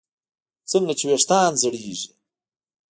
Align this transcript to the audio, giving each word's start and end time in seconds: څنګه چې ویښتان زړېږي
څنګه 0.71 0.93
چې 0.99 1.05
ویښتان 1.09 1.51
زړېږي 1.61 2.09